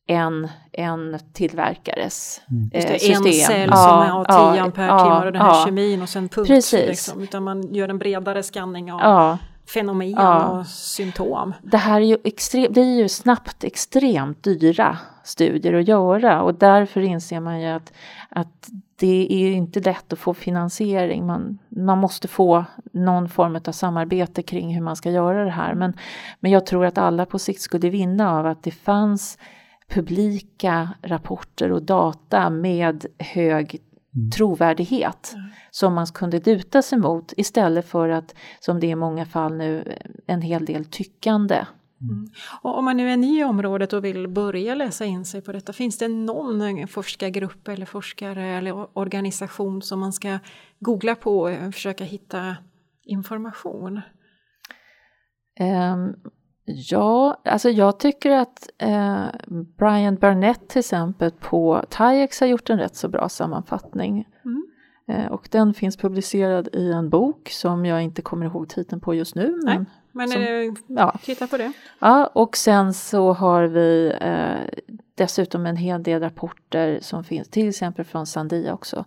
[0.07, 2.69] en, en tillverkares mm.
[2.73, 3.25] eh, det, system.
[3.25, 6.09] En cell ja, som har 10 ja, ampere ja, och den här ja, kemin och
[6.09, 6.71] sen punkt.
[6.71, 9.37] Liksom, utan man gör en bredare skanning av ja.
[9.73, 10.47] fenomen ja.
[10.47, 11.53] och symptom.
[11.61, 17.01] Det här är ju extre- blir ju snabbt extremt dyra studier att göra och därför
[17.01, 17.93] inser man ju att,
[18.29, 21.25] att det är inte lätt att få finansiering.
[21.25, 25.73] Man, man måste få någon form av samarbete kring hur man ska göra det här.
[25.73, 25.93] Men,
[26.39, 29.37] men jag tror att alla på sikt skulle vinna av att det fanns
[29.93, 33.81] publika rapporter och data med hög
[34.15, 34.31] mm.
[34.31, 35.49] trovärdighet mm.
[35.71, 39.57] som man kunde luta sig mot istället för att, som det är i många fall
[39.57, 41.65] nu, en hel del tyckande.
[42.01, 42.27] Mm.
[42.61, 45.51] Och om man nu är ny i området och vill börja läsa in sig på
[45.51, 50.39] detta, finns det någon forskargrupp eller forskare eller organisation som man ska
[50.79, 52.55] googla på och försöka hitta
[53.03, 54.01] information?
[55.59, 56.15] Um,
[56.65, 59.25] ja, alltså jag tycker att uh,
[59.77, 64.27] Brian Burnett till exempel på TIEX har gjort en rätt så bra sammanfattning.
[64.45, 64.63] Mm.
[65.09, 69.13] Uh, och den finns publicerad i en bok som jag inte kommer ihåg titeln på
[69.13, 69.59] just nu.
[69.65, 71.15] Men men som, eh, ja.
[71.23, 71.71] titta på det.
[71.99, 74.81] Ja, och sen så har vi eh,
[75.15, 79.05] dessutom en hel del rapporter som finns, till exempel från Sandia också.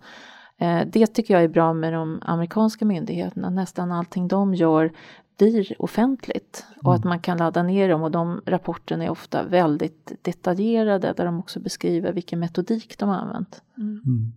[0.59, 3.51] Eh, det tycker jag är bra med de amerikanska myndigheterna.
[3.51, 4.93] Nästan allting de gör
[5.39, 7.09] blir offentligt och att mm.
[7.09, 11.61] man kan ladda ner dem och de rapporterna är ofta väldigt detaljerade där de också
[11.61, 13.63] beskriver vilken metodik de har använt.
[13.79, 13.89] Mm.
[13.89, 14.33] Mm.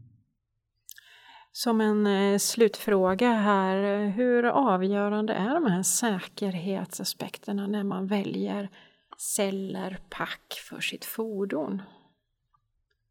[1.51, 8.69] Som en eh, slutfråga här, hur avgörande är de här säkerhetsaspekterna när man väljer
[9.17, 11.81] celler, pack för sitt fordon?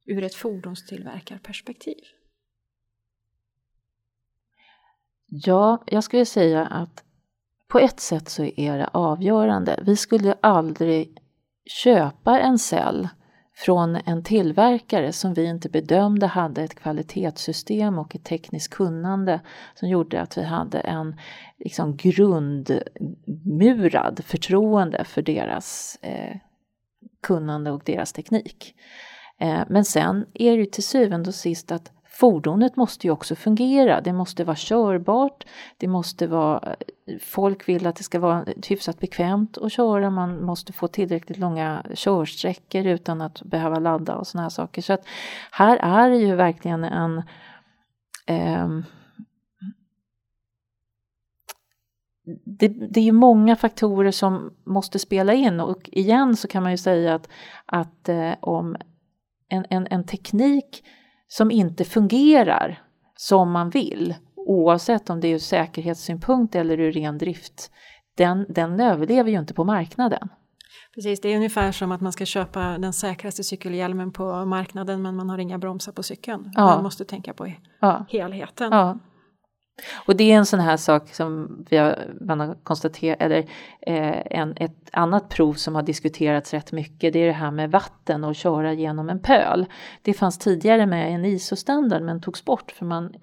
[0.06, 2.04] Ur ett fordonstillverkarperspektiv?
[5.26, 7.04] Ja, jag skulle säga att
[7.68, 9.82] på ett sätt så är det avgörande.
[9.86, 11.18] Vi skulle aldrig
[11.66, 13.08] köpa en cell
[13.58, 19.40] från en tillverkare som vi inte bedömde hade ett kvalitetssystem och ett tekniskt kunnande
[19.74, 21.16] som gjorde att vi hade en
[21.58, 22.64] liksom, grundmurad
[24.24, 26.36] förtroende för deras eh,
[27.22, 28.74] kunnande och deras teknik.
[29.40, 33.34] Eh, men sen är det ju till syvende och sist att fordonet måste ju också
[33.34, 34.00] fungera.
[34.00, 35.44] Det måste vara körbart.
[35.76, 36.76] Det måste vara,
[37.20, 40.10] folk vill att det ska vara hyfsat bekvämt att köra.
[40.10, 44.82] Man måste få tillräckligt långa körsträckor utan att behöva ladda och sådana här saker.
[44.82, 45.06] Så att
[45.50, 47.18] här är det ju verkligen en
[48.26, 48.68] eh,
[52.44, 56.72] det, det, är ju många faktorer som måste spela in och igen så kan man
[56.72, 57.28] ju säga att,
[57.66, 58.76] att eh, om
[59.48, 60.84] en, en, en teknik
[61.28, 62.82] som inte fungerar
[63.16, 67.70] som man vill, oavsett om det är ur säkerhetssynpunkt eller ur ren drift,
[68.16, 70.28] den, den överlever ju inte på marknaden.
[70.94, 75.16] Precis, det är ungefär som att man ska köpa den säkraste cykelhjälmen på marknaden men
[75.16, 76.52] man har inga bromsar på cykeln.
[76.54, 76.64] Ja.
[76.64, 77.52] Man måste tänka på
[78.08, 78.72] helheten.
[78.72, 78.98] Ja.
[80.06, 83.38] Och det är en sån här sak som vi har, man har konstaterat, eller
[83.80, 87.70] eh, en, ett annat prov som har diskuterats rätt mycket, det är det här med
[87.70, 89.66] vatten och köra genom en pöl.
[90.02, 93.14] Det fanns tidigare med en ISO-standard men togs bort för man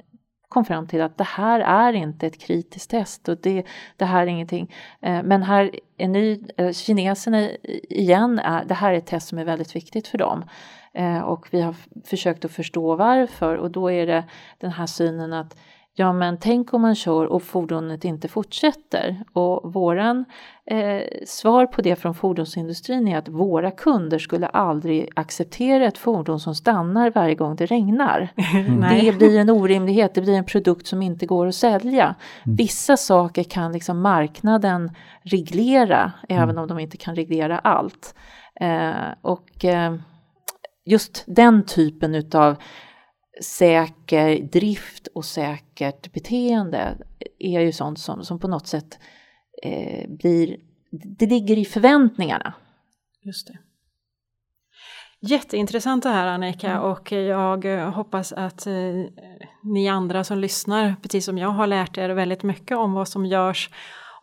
[0.49, 3.63] kom fram till att det här är inte ett kritiskt test och det,
[3.97, 4.73] det här är ingenting.
[5.01, 7.49] Eh, men här är ny, eh, kineserna
[7.89, 10.45] igen, är, det här är ett test som är väldigt viktigt för dem.
[10.93, 11.75] Eh, och vi har
[12.05, 14.23] försökt att förstå varför och då är det
[14.57, 15.57] den här synen att
[15.97, 19.23] Ja men tänk om man kör och fordonet inte fortsätter.
[19.33, 20.25] Och våran
[20.65, 26.39] eh, svar på det från fordonsindustrin är att våra kunder skulle aldrig acceptera ett fordon
[26.39, 28.29] som stannar varje gång det regnar.
[28.55, 29.05] Mm.
[29.05, 32.15] det blir en orimlighet, det blir en produkt som inte går att sälja.
[32.45, 32.55] Mm.
[32.55, 34.91] Vissa saker kan liksom marknaden
[35.23, 36.43] reglera mm.
[36.43, 38.15] även om de inte kan reglera allt.
[38.61, 38.91] Eh,
[39.21, 39.95] och eh,
[40.85, 42.55] just den typen utav
[43.43, 46.97] säker drift och säkert beteende
[47.39, 48.99] är ju sånt som, som på något sätt
[49.63, 50.57] eh, blir,
[50.91, 52.53] det ligger i förväntningarna.
[53.23, 53.57] Just det.
[55.19, 56.83] Jätteintressant det här Annika mm.
[56.83, 58.73] och jag hoppas att eh,
[59.63, 63.25] ni andra som lyssnar, precis som jag har lärt er väldigt mycket om vad som
[63.25, 63.69] görs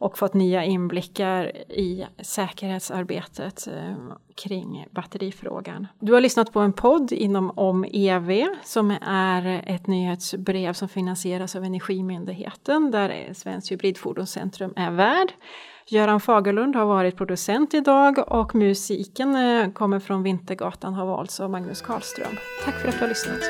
[0.03, 3.95] och fått nya inblickar i säkerhetsarbetet eh,
[4.35, 5.87] kring batterifrågan.
[6.01, 11.57] Du har lyssnat på en podd inom Om EV som är ett nyhetsbrev som finansieras
[11.57, 15.33] av Energimyndigheten där Svenskt Hybridfordonscentrum är värd.
[15.87, 21.51] Göran Fagerlund har varit producent idag och musiken eh, kommer från Vintergatan har valts av
[21.51, 22.37] Magnus Karlström.
[22.65, 23.41] Tack för att du har lyssnat.